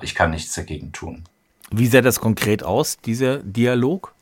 [0.00, 1.24] ich kann nichts dagegen tun.
[1.70, 4.12] Wie sähe das konkret aus, dieser Dialog?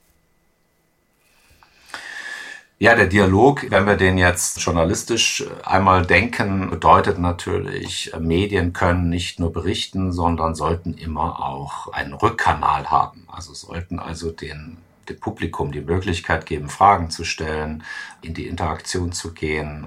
[2.79, 9.41] Ja, der Dialog, wenn wir den jetzt journalistisch einmal denken, bedeutet natürlich, Medien können nicht
[9.41, 13.27] nur berichten, sondern sollten immer auch einen Rückkanal haben.
[13.29, 14.77] Also sollten also den,
[15.09, 17.83] dem Publikum die Möglichkeit geben, Fragen zu stellen,
[18.21, 19.87] in die Interaktion zu gehen,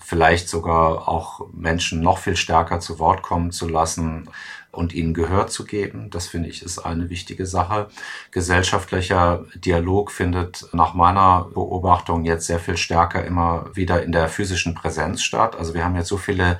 [0.00, 4.30] vielleicht sogar auch Menschen noch viel stärker zu Wort kommen zu lassen
[4.72, 6.10] und ihnen Gehör zu geben.
[6.10, 7.88] Das finde ich ist eine wichtige Sache.
[8.30, 14.74] Gesellschaftlicher Dialog findet nach meiner Beobachtung jetzt sehr viel stärker immer wieder in der physischen
[14.74, 15.54] Präsenz statt.
[15.56, 16.58] Also wir haben jetzt so viele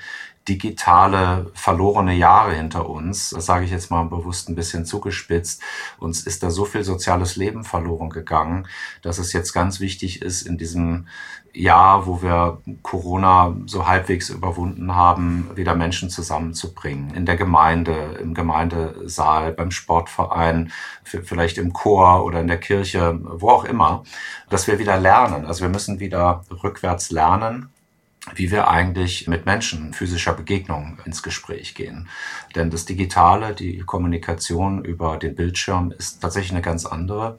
[0.48, 3.30] digitale verlorene Jahre hinter uns.
[3.30, 5.62] Das sage ich jetzt mal bewusst ein bisschen zugespitzt.
[5.98, 8.66] Uns ist da so viel soziales Leben verloren gegangen,
[9.02, 11.06] dass es jetzt ganz wichtig ist, in diesem
[11.54, 17.14] Jahr, wo wir Corona so halbwegs überwunden haben, wieder Menschen zusammenzubringen.
[17.14, 20.72] In der Gemeinde, im Gemeindesaal, beim Sportverein,
[21.04, 24.02] vielleicht im Chor oder in der Kirche, wo auch immer,
[24.48, 25.44] dass wir wieder lernen.
[25.44, 27.68] Also wir müssen wieder rückwärts lernen
[28.34, 32.08] wie wir eigentlich mit Menschen physischer Begegnung ins Gespräch gehen.
[32.54, 37.38] Denn das Digitale, die Kommunikation über den Bildschirm ist tatsächlich eine ganz andere.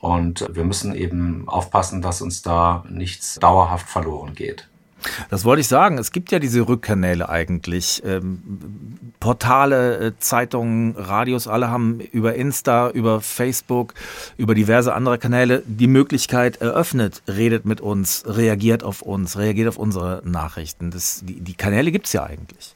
[0.00, 4.68] Und wir müssen eben aufpassen, dass uns da nichts dauerhaft verloren geht.
[5.30, 5.98] Das wollte ich sagen.
[5.98, 8.02] Es gibt ja diese Rückkanäle eigentlich.
[8.04, 13.94] Ähm, Portale, äh, Zeitungen, Radios, alle haben über Insta, über Facebook,
[14.36, 19.78] über diverse andere Kanäle die Möglichkeit eröffnet, redet mit uns, reagiert auf uns, reagiert auf
[19.78, 20.90] unsere Nachrichten.
[20.90, 22.74] Das, die, die Kanäle gibt es ja eigentlich.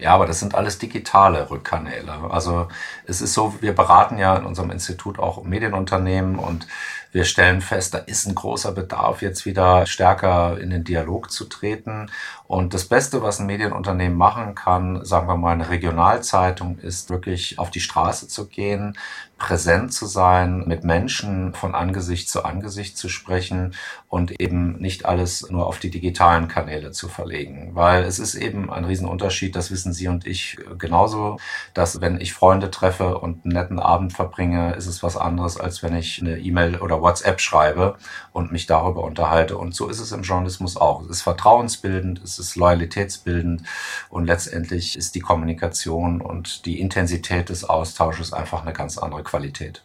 [0.00, 2.12] Ja, aber das sind alles digitale Rückkanäle.
[2.30, 2.68] Also
[3.06, 6.66] es ist so, wir beraten ja in unserem Institut auch Medienunternehmen und
[7.12, 11.44] wir stellen fest, da ist ein großer Bedarf, jetzt wieder stärker in den Dialog zu
[11.44, 12.10] treten.
[12.46, 17.58] Und das Beste, was ein Medienunternehmen machen kann, sagen wir mal eine Regionalzeitung, ist wirklich
[17.58, 18.96] auf die Straße zu gehen,
[19.40, 23.74] präsent zu sein, mit Menschen von Angesicht zu Angesicht zu sprechen
[24.06, 27.70] und eben nicht alles nur auf die digitalen Kanäle zu verlegen.
[27.74, 31.38] Weil es ist eben ein Riesenunterschied, das wissen Sie und ich genauso,
[31.74, 35.82] dass wenn ich Freunde treffe und einen netten Abend verbringe, ist es was anderes, als
[35.82, 37.96] wenn ich eine E-Mail oder WhatsApp schreibe
[38.32, 39.56] und mich darüber unterhalte.
[39.56, 41.02] Und so ist es im Journalismus auch.
[41.02, 43.62] Es ist vertrauensbildend, es ist loyalitätsbildend
[44.10, 49.82] und letztendlich ist die Kommunikation und die Intensität des Austausches einfach eine ganz andere Qualität.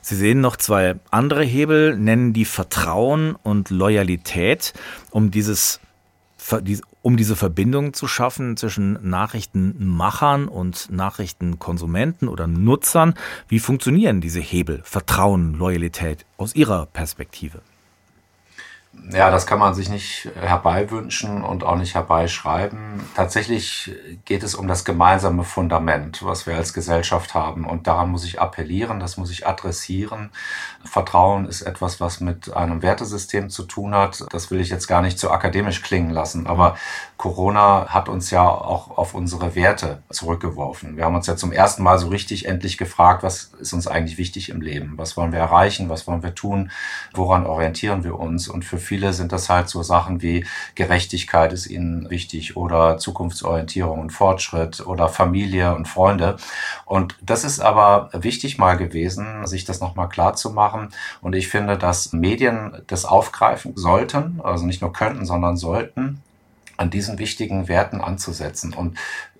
[0.00, 4.72] Sie sehen noch zwei andere Hebel, nennen die Vertrauen und Loyalität,
[5.10, 5.80] um dieses
[7.02, 13.14] um diese Verbindung zu schaffen zwischen Nachrichtenmachern und Nachrichtenkonsumenten oder Nutzern.
[13.46, 17.60] Wie funktionieren diese Hebel Vertrauen, Loyalität aus Ihrer Perspektive?
[18.92, 23.00] Ja, das kann man sich nicht herbeiwünschen und auch nicht herbeischreiben.
[23.14, 23.92] Tatsächlich
[24.24, 27.66] geht es um das gemeinsame Fundament, was wir als Gesellschaft haben.
[27.66, 30.30] Und daran muss ich appellieren, das muss ich adressieren.
[30.84, 34.24] Vertrauen ist etwas, was mit einem Wertesystem zu tun hat.
[34.30, 36.48] Das will ich jetzt gar nicht zu akademisch klingen lassen.
[36.48, 36.76] Aber
[37.16, 40.96] Corona hat uns ja auch auf unsere Werte zurückgeworfen.
[40.96, 44.18] Wir haben uns ja zum ersten Mal so richtig endlich gefragt, was ist uns eigentlich
[44.18, 44.94] wichtig im Leben?
[44.96, 45.88] Was wollen wir erreichen?
[45.88, 46.72] Was wollen wir tun?
[47.12, 48.48] Woran orientieren wir uns?
[48.48, 54.00] Und für viele sind das halt so Sachen wie Gerechtigkeit ist ihnen wichtig oder Zukunftsorientierung
[54.00, 56.36] und Fortschritt oder Familie und Freunde.
[56.86, 60.88] Und das ist aber wichtig mal gewesen, sich das nochmal klar zu machen.
[61.20, 66.22] Und ich finde, dass Medien das aufgreifen sollten, also nicht nur könnten, sondern sollten
[66.80, 68.72] an diesen wichtigen Werten anzusetzen.
[68.72, 68.98] Und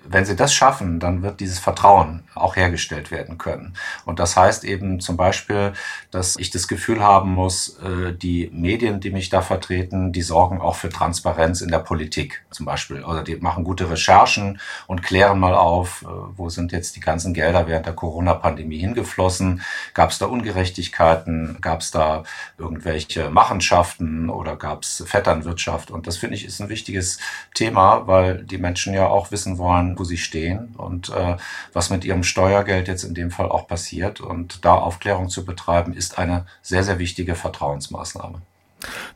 [0.09, 3.75] wenn sie das schaffen, dann wird dieses Vertrauen auch hergestellt werden können.
[4.05, 5.73] Und das heißt eben zum Beispiel,
[6.11, 10.61] dass ich das Gefühl haben muss, äh, die Medien, die mich da vertreten, die sorgen
[10.61, 13.05] auch für Transparenz in der Politik zum Beispiel.
[13.05, 17.35] Oder die machen gute Recherchen und klären mal auf, äh, wo sind jetzt die ganzen
[17.35, 19.63] Gelder während der Corona-Pandemie hingeflossen?
[19.95, 21.59] Gab es da Ungerechtigkeiten?
[21.61, 22.25] Gab es da
[22.59, 25.91] irgendwelche Machenschaften oder gab es Vetternwirtschaft?
[25.91, 27.19] Und das finde ich ist ein wichtiges
[27.55, 31.37] Thema, weil die Menschen ja auch wissen wollen, wo sie stehen und äh,
[31.73, 34.21] was mit ihrem Steuergeld jetzt in dem Fall auch passiert.
[34.21, 38.43] Und da Aufklärung zu betreiben, ist eine sehr, sehr wichtige Vertrauensmaßnahme.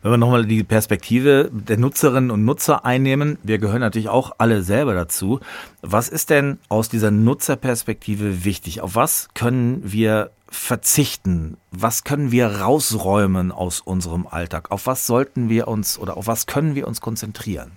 [0.02, 4.62] Wenn wir nochmal die Perspektive der Nutzerinnen und Nutzer einnehmen, wir gehören natürlich auch alle
[4.62, 5.40] selber dazu.
[5.82, 8.82] Was ist denn aus dieser Nutzerperspektive wichtig?
[8.82, 11.56] Auf was können wir verzichten?
[11.70, 14.70] Was können wir rausräumen aus unserem Alltag?
[14.70, 17.72] Auf was sollten wir uns oder auf was können wir uns konzentrieren?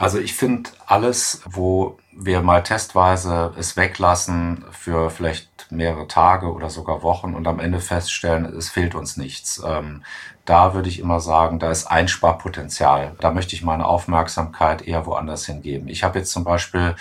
[0.00, 6.70] Also ich finde alles, wo wir mal testweise es weglassen für vielleicht mehrere Tage oder
[6.70, 9.62] sogar Wochen und am Ende feststellen, es fehlt uns nichts.
[9.62, 10.02] Ähm,
[10.46, 13.14] da würde ich immer sagen, da ist Einsparpotenzial.
[13.20, 15.86] Da möchte ich meine Aufmerksamkeit eher woanders hingeben.
[15.86, 16.96] Ich habe jetzt zum Beispiel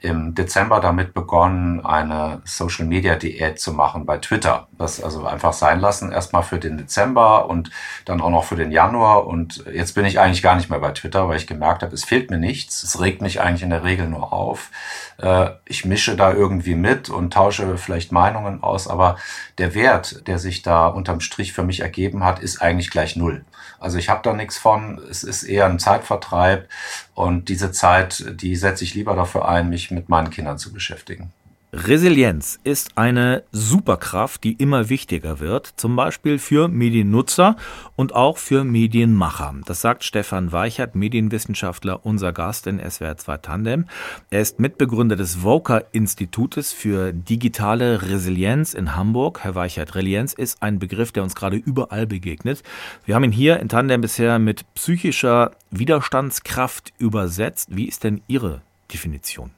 [0.00, 4.68] im Dezember damit begonnen, eine Social Media Diät zu machen bei Twitter.
[4.78, 7.70] Das also einfach sein lassen, erstmal für den Dezember und
[8.06, 9.26] dann auch noch für den Januar.
[9.26, 12.04] Und jetzt bin ich eigentlich gar nicht mehr bei Twitter, weil ich gemerkt habe, es
[12.04, 12.82] fehlt mir nichts.
[12.82, 14.70] Es regt mich eigentlich in der Regel nur auf.
[15.18, 19.16] Äh, ich mische da irgendwie mit und tausche vielleicht Meinungen aus, aber
[19.58, 23.44] der Wert, der sich da unterm Strich für mich ergeben hat, ist eigentlich gleich null.
[23.80, 25.00] Also ich habe da nichts von.
[25.10, 26.68] Es ist eher ein Zeitvertreib
[27.14, 31.32] und diese Zeit, die setze ich lieber dafür ein, mich mit meinen Kindern zu beschäftigen.
[31.72, 37.54] Resilienz ist eine Superkraft, die immer wichtiger wird, zum Beispiel für Mediennutzer
[37.94, 39.54] und auch für Medienmacher.
[39.66, 43.84] Das sagt Stefan Weichert, Medienwissenschaftler, unser Gast in SWR 2 Tandem.
[44.30, 49.44] Er ist Mitbegründer des Voca Institutes für digitale Resilienz in Hamburg.
[49.44, 52.64] Herr Weichert, Resilienz ist ein Begriff, der uns gerade überall begegnet.
[53.04, 57.68] Wir haben ihn hier in Tandem bisher mit psychischer Widerstandskraft übersetzt.
[57.70, 59.52] Wie ist denn Ihre Definition?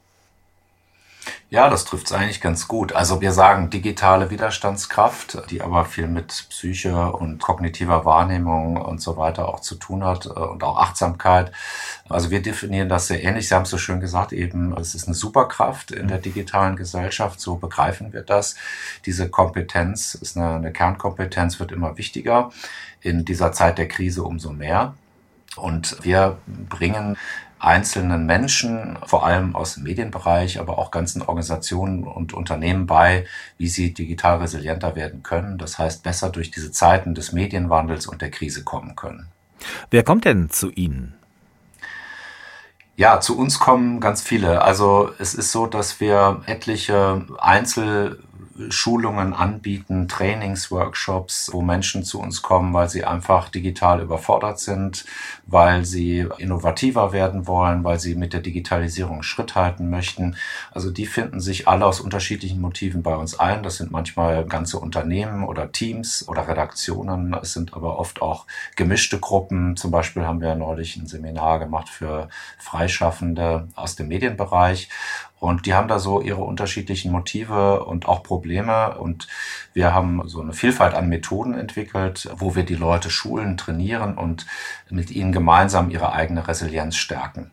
[1.50, 2.94] Ja, das trifft es eigentlich ganz gut.
[2.94, 9.16] Also wir sagen digitale Widerstandskraft, die aber viel mit Psyche und kognitiver Wahrnehmung und so
[9.18, 11.52] weiter auch zu tun hat äh, und auch Achtsamkeit.
[12.08, 13.48] Also wir definieren das sehr ähnlich.
[13.48, 17.38] Sie haben es so schön gesagt, eben es ist eine Superkraft in der digitalen Gesellschaft.
[17.38, 18.56] So begreifen wir das.
[19.04, 22.50] Diese Kompetenz ist eine, eine Kernkompetenz, wird immer wichtiger.
[23.02, 24.94] In dieser Zeit der Krise umso mehr.
[25.56, 27.18] Und wir bringen
[27.62, 33.68] einzelnen Menschen, vor allem aus dem Medienbereich, aber auch ganzen Organisationen und Unternehmen bei, wie
[33.68, 35.58] sie digital resilienter werden können.
[35.58, 39.28] Das heißt, besser durch diese Zeiten des Medienwandels und der Krise kommen können.
[39.90, 41.14] Wer kommt denn zu Ihnen?
[42.96, 44.62] Ja, zu uns kommen ganz viele.
[44.62, 48.22] Also es ist so, dass wir etliche Einzel
[48.68, 55.04] Schulungen anbieten, Trainingsworkshops, wo Menschen zu uns kommen, weil sie einfach digital überfordert sind,
[55.46, 60.36] weil sie innovativer werden wollen, weil sie mit der Digitalisierung Schritt halten möchten.
[60.70, 63.62] Also die finden sich alle aus unterschiedlichen Motiven bei uns ein.
[63.62, 67.34] Das sind manchmal ganze Unternehmen oder Teams oder Redaktionen.
[67.34, 69.76] Es sind aber oft auch gemischte Gruppen.
[69.76, 74.88] Zum Beispiel haben wir neulich ein Seminar gemacht für Freischaffende aus dem Medienbereich.
[75.42, 78.96] Und die haben da so ihre unterschiedlichen Motive und auch Probleme.
[78.96, 79.26] Und
[79.72, 84.46] wir haben so eine Vielfalt an Methoden entwickelt, wo wir die Leute schulen, trainieren und
[84.88, 87.50] mit ihnen gemeinsam ihre eigene Resilienz stärken.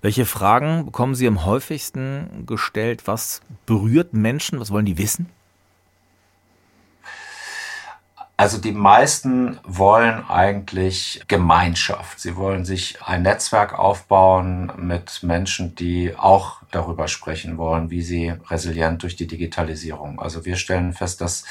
[0.00, 3.02] Welche Fragen bekommen Sie am häufigsten gestellt?
[3.06, 4.58] Was berührt Menschen?
[4.58, 5.28] Was wollen die wissen?
[8.38, 12.20] Also die meisten wollen eigentlich Gemeinschaft.
[12.20, 18.34] Sie wollen sich ein Netzwerk aufbauen mit Menschen, die auch darüber sprechen wollen, wie sie
[18.50, 20.20] resilient durch die Digitalisierung.
[20.20, 21.44] Also wir stellen fest, dass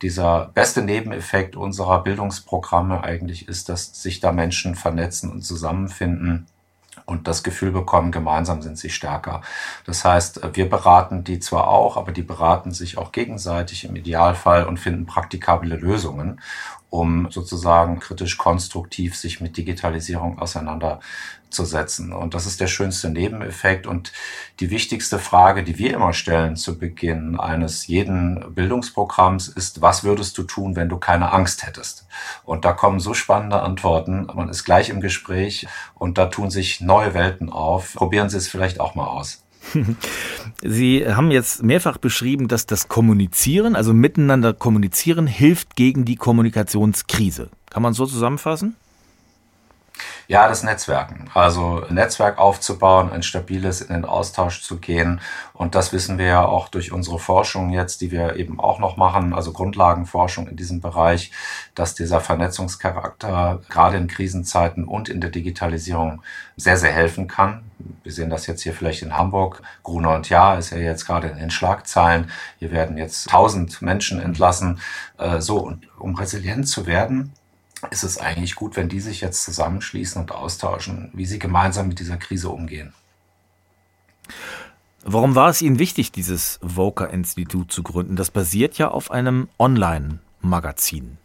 [0.00, 6.46] dieser beste Nebeneffekt unserer Bildungsprogramme eigentlich ist, dass sich da Menschen vernetzen und zusammenfinden
[7.10, 9.42] und das Gefühl bekommen, gemeinsam sind sie stärker.
[9.84, 14.64] Das heißt, wir beraten die zwar auch, aber die beraten sich auch gegenseitig im Idealfall
[14.64, 16.40] und finden praktikable Lösungen,
[16.88, 21.00] um sozusagen kritisch konstruktiv sich mit Digitalisierung auseinander
[21.50, 22.12] zu setzen.
[22.12, 23.86] Und das ist der schönste Nebeneffekt.
[23.86, 24.12] Und
[24.60, 30.36] die wichtigste Frage, die wir immer stellen zu Beginn eines jeden Bildungsprogramms ist, was würdest
[30.38, 32.06] du tun, wenn du keine Angst hättest?
[32.44, 34.26] Und da kommen so spannende Antworten.
[34.34, 37.94] Man ist gleich im Gespräch und da tun sich neue Welten auf.
[37.94, 39.42] Probieren Sie es vielleicht auch mal aus.
[40.62, 47.50] Sie haben jetzt mehrfach beschrieben, dass das Kommunizieren, also miteinander kommunizieren, hilft gegen die Kommunikationskrise.
[47.70, 48.76] Kann man so zusammenfassen?
[50.30, 51.28] Ja, das Netzwerken.
[51.34, 55.20] Also Netzwerk aufzubauen, ein stabiles in den Austausch zu gehen.
[55.54, 58.96] Und das wissen wir ja auch durch unsere Forschung jetzt, die wir eben auch noch
[58.96, 61.32] machen, also Grundlagenforschung in diesem Bereich,
[61.74, 66.22] dass dieser Vernetzungscharakter gerade in Krisenzeiten und in der Digitalisierung
[66.56, 67.64] sehr, sehr helfen kann.
[68.04, 69.62] Wir sehen das jetzt hier vielleicht in Hamburg.
[69.82, 72.30] Gruner und Jahr ist ja jetzt gerade in den Schlagzeilen.
[72.60, 74.78] Hier werden jetzt tausend Menschen entlassen.
[75.18, 77.32] Äh, so, und um resilient zu werden,
[77.90, 81.98] ist es eigentlich gut, wenn die sich jetzt zusammenschließen und austauschen, wie sie gemeinsam mit
[81.98, 82.92] dieser Krise umgehen.
[85.02, 88.16] Warum war es Ihnen wichtig, dieses Voca-Institut zu gründen?
[88.16, 91.16] Das basiert ja auf einem Online-Magazin.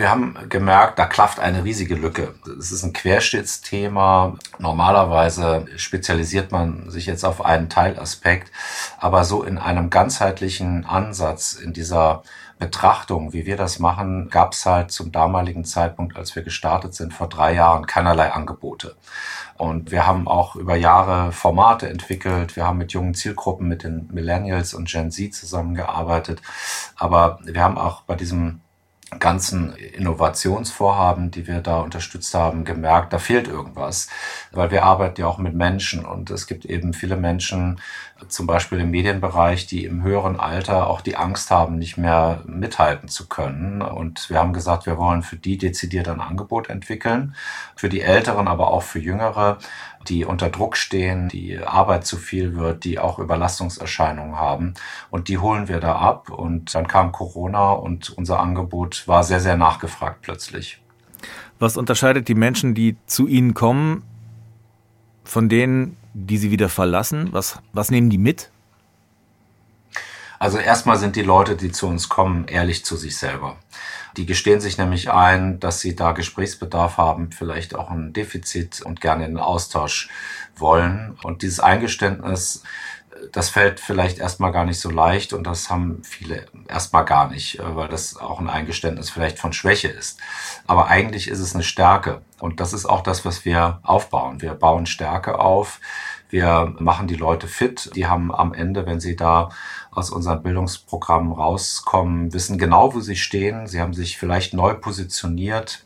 [0.00, 2.34] Wir haben gemerkt, da klafft eine riesige Lücke.
[2.58, 4.34] Es ist ein Querschnittsthema.
[4.58, 8.50] Normalerweise spezialisiert man sich jetzt auf einen Teilaspekt,
[8.98, 12.22] aber so in einem ganzheitlichen Ansatz in dieser
[12.58, 17.12] Betrachtung, wie wir das machen, gab es halt zum damaligen Zeitpunkt, als wir gestartet sind,
[17.12, 18.96] vor drei Jahren keinerlei Angebote.
[19.58, 22.56] Und wir haben auch über Jahre Formate entwickelt.
[22.56, 26.40] Wir haben mit jungen Zielgruppen, mit den Millennials und Gen Z zusammengearbeitet.
[26.96, 28.62] Aber wir haben auch bei diesem
[29.18, 34.08] ganzen Innovationsvorhaben, die wir da unterstützt haben, gemerkt, da fehlt irgendwas,
[34.52, 37.80] weil wir arbeiten ja auch mit Menschen und es gibt eben viele Menschen,
[38.28, 43.08] zum Beispiel im Medienbereich, die im höheren Alter auch die Angst haben, nicht mehr mithalten
[43.08, 43.82] zu können.
[43.82, 47.34] Und wir haben gesagt, wir wollen für die dezidiert ein Angebot entwickeln,
[47.74, 49.58] für die Älteren, aber auch für Jüngere,
[50.08, 54.74] die unter Druck stehen, die Arbeit zu viel wird, die auch Überlastungserscheinungen haben.
[55.10, 56.30] Und die holen wir da ab.
[56.30, 60.80] Und dann kam Corona und unser Angebot war sehr, sehr nachgefragt plötzlich.
[61.58, 64.02] Was unterscheidet die Menschen, die zu Ihnen kommen,
[65.24, 67.28] von denen, die Sie wieder verlassen?
[67.32, 68.50] Was, was nehmen die mit?
[70.40, 73.58] Also erstmal sind die Leute, die zu uns kommen, ehrlich zu sich selber.
[74.16, 79.02] Die gestehen sich nämlich ein, dass sie da Gesprächsbedarf haben, vielleicht auch ein Defizit und
[79.02, 80.08] gerne in den Austausch
[80.56, 81.18] wollen.
[81.22, 82.62] Und dieses Eingeständnis,
[83.32, 87.58] das fällt vielleicht erstmal gar nicht so leicht und das haben viele erstmal gar nicht,
[87.58, 90.18] äh, weil das auch ein Eingeständnis vielleicht von Schwäche ist.
[90.66, 94.40] Aber eigentlich ist es eine Stärke und das ist auch das, was wir aufbauen.
[94.40, 95.80] Wir bauen Stärke auf.
[96.30, 97.90] Wir machen die Leute fit.
[97.94, 99.50] Die haben am Ende, wenn sie da
[99.90, 103.66] aus unseren Bildungsprogrammen rauskommen, wissen genau, wo sie stehen.
[103.66, 105.84] Sie haben sich vielleicht neu positioniert,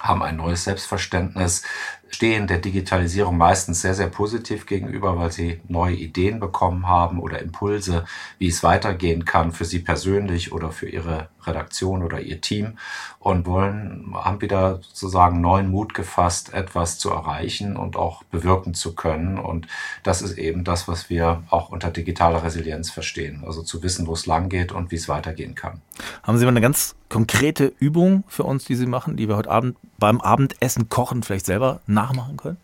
[0.00, 1.62] haben ein neues Selbstverständnis,
[2.08, 7.40] stehen der Digitalisierung meistens sehr, sehr positiv gegenüber, weil sie neue Ideen bekommen haben oder
[7.40, 8.04] Impulse,
[8.38, 12.78] wie es weitergehen kann für sie persönlich oder für ihre Redaktion oder ihr Team
[13.18, 18.94] und wollen, haben wieder sozusagen neuen Mut gefasst, etwas zu erreichen und auch bewirken zu
[18.94, 19.38] können.
[19.38, 19.66] Und
[20.02, 23.44] das ist eben das, was wir auch unter digitaler Resilienz verstehen.
[23.46, 25.80] Also zu wissen, wo es lang geht und wie es weitergehen kann.
[26.22, 29.50] Haben Sie mal eine ganz konkrete Übung für uns, die Sie machen, die wir heute
[29.50, 32.58] Abend beim Abendessen kochen vielleicht selber nachmachen können?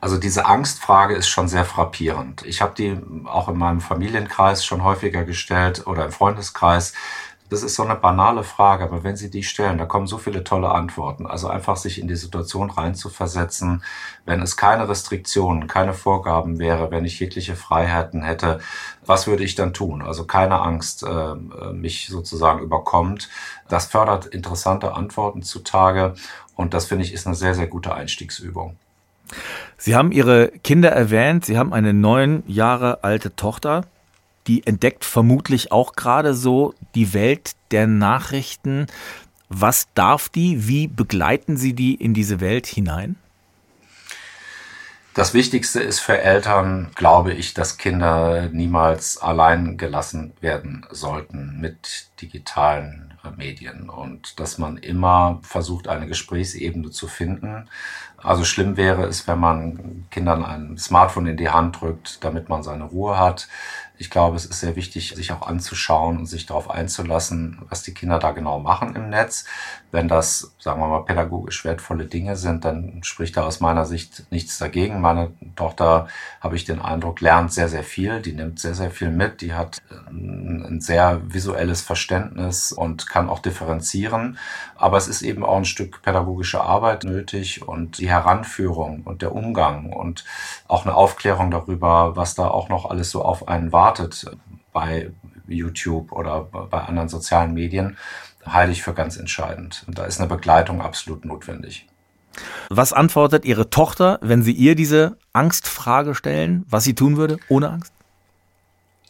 [0.00, 2.44] Also diese Angstfrage ist schon sehr frappierend.
[2.46, 6.94] Ich habe die auch in meinem Familienkreis schon häufiger gestellt oder im Freundeskreis.
[7.50, 10.44] Das ist so eine banale Frage, aber wenn Sie die stellen, da kommen so viele
[10.44, 11.26] tolle Antworten.
[11.26, 13.82] Also einfach sich in die Situation reinzuversetzen,
[14.26, 18.60] wenn es keine Restriktionen, keine Vorgaben wäre, wenn ich jegliche Freiheiten hätte,
[19.06, 20.02] was würde ich dann tun?
[20.02, 21.34] Also keine Angst äh,
[21.72, 23.30] mich sozusagen überkommt.
[23.68, 26.14] Das fördert interessante Antworten zutage
[26.54, 28.76] und das finde ich ist eine sehr, sehr gute Einstiegsübung.
[29.76, 33.84] Sie haben Ihre Kinder erwähnt, Sie haben eine neun Jahre alte Tochter
[34.48, 38.86] die entdeckt vermutlich auch gerade so die Welt der Nachrichten.
[39.48, 40.66] Was darf die?
[40.66, 43.16] Wie begleiten Sie die in diese Welt hinein?
[45.14, 52.08] Das Wichtigste ist für Eltern, glaube ich, dass Kinder niemals allein gelassen werden sollten mit
[52.22, 57.68] digitalen Medien und dass man immer versucht, eine Gesprächsebene zu finden.
[58.20, 62.62] Also schlimm wäre es, wenn man Kindern ein Smartphone in die Hand drückt, damit man
[62.62, 63.48] seine Ruhe hat.
[64.00, 67.94] Ich glaube, es ist sehr wichtig, sich auch anzuschauen und sich darauf einzulassen, was die
[67.94, 69.44] Kinder da genau machen im Netz.
[69.90, 74.30] Wenn das, sagen wir mal, pädagogisch wertvolle Dinge sind, dann spricht da aus meiner Sicht
[74.30, 75.00] nichts dagegen.
[75.00, 76.06] Meine Tochter,
[76.40, 78.20] habe ich den Eindruck, lernt sehr, sehr viel.
[78.20, 79.40] Die nimmt sehr, sehr viel mit.
[79.40, 79.78] Die hat
[80.08, 84.38] ein sehr visuelles Verständnis und kann auch differenzieren.
[84.76, 89.34] Aber es ist eben auch ein Stück pädagogische Arbeit nötig und die Heranführung und der
[89.34, 90.24] Umgang und
[90.66, 94.26] auch eine Aufklärung darüber, was da auch noch alles so auf einen wartet
[94.72, 95.10] bei
[95.46, 97.98] YouTube oder bei anderen sozialen Medien,
[98.46, 99.84] halte ich für ganz entscheidend.
[99.86, 101.86] Und da ist eine Begleitung absolut notwendig.
[102.70, 107.70] Was antwortet Ihre Tochter, wenn Sie ihr diese Angstfrage stellen, was sie tun würde ohne
[107.70, 107.92] Angst?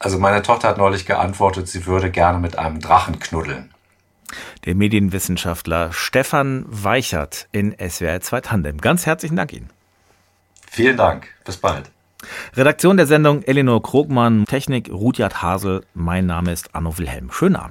[0.00, 3.72] Also meine Tochter hat neulich geantwortet, sie würde gerne mit einem Drachen knuddeln.
[4.64, 8.78] Der Medienwissenschaftler Stefan Weichert in SWR 2 Tandem.
[8.78, 9.70] Ganz herzlichen Dank Ihnen.
[10.70, 11.28] Vielen Dank.
[11.44, 11.90] Bis bald.
[12.54, 15.84] Redaktion der Sendung Elinor Krogmann, Technik Rudyard Hasel.
[15.94, 17.30] Mein Name ist Anno Wilhelm.
[17.30, 17.66] Schönen Abend.